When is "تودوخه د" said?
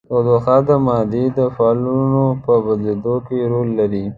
0.07-0.69